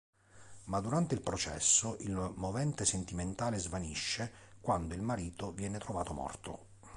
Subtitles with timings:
[0.63, 6.65] Ma durante il processo, il movente sentimentale svanisce quando il marito viene trovato morto.